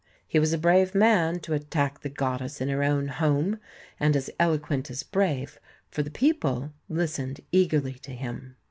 [0.27, 3.59] He was a brave man to attack the goddess in her own home,
[3.99, 5.59] and as eloquent as brave,
[5.91, 8.55] for the people listened eagerly to him.